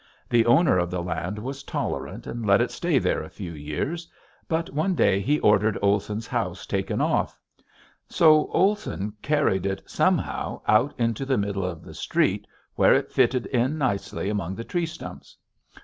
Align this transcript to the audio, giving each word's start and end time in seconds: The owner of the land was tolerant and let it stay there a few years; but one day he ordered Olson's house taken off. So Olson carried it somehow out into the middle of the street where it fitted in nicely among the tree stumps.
The 0.31 0.47
owner 0.47 0.79
of 0.79 0.89
the 0.89 1.03
land 1.03 1.37
was 1.37 1.61
tolerant 1.61 2.25
and 2.25 2.43
let 2.43 2.59
it 2.59 2.71
stay 2.71 2.97
there 2.97 3.21
a 3.21 3.29
few 3.29 3.51
years; 3.53 4.07
but 4.47 4.71
one 4.71 4.95
day 4.95 5.19
he 5.19 5.39
ordered 5.41 5.77
Olson's 5.79 6.25
house 6.25 6.65
taken 6.65 6.99
off. 6.99 7.39
So 8.09 8.47
Olson 8.47 9.13
carried 9.21 9.67
it 9.67 9.83
somehow 9.87 10.61
out 10.67 10.95
into 10.99 11.23
the 11.23 11.37
middle 11.37 11.65
of 11.65 11.83
the 11.83 11.93
street 11.93 12.47
where 12.73 12.95
it 12.95 13.11
fitted 13.11 13.45
in 13.45 13.77
nicely 13.77 14.27
among 14.27 14.55
the 14.55 14.63
tree 14.63 14.87
stumps. 14.87 15.37